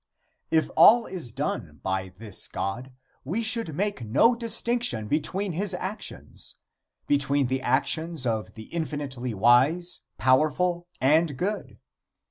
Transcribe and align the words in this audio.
If 0.49 0.71
all 0.75 1.05
is 1.05 1.31
done 1.31 1.79
by 1.83 2.09
this 2.17 2.47
God 2.47 2.91
we 3.23 3.43
should 3.43 3.75
make 3.75 4.03
no 4.03 4.33
distinction 4.33 5.07
between 5.07 5.51
his 5.51 5.75
actions 5.75 6.55
between 7.05 7.45
the 7.45 7.61
actions 7.61 8.25
of 8.25 8.55
the 8.55 8.63
infinitely 8.73 9.35
wise, 9.35 10.01
powerful 10.17 10.87
and 10.99 11.37
good. 11.37 11.77